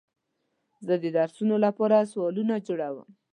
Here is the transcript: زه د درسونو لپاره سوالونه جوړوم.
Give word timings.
زه 0.85 0.93
د 1.03 1.05
درسونو 1.17 1.55
لپاره 1.65 2.09
سوالونه 2.11 2.55
جوړوم. 2.67 3.09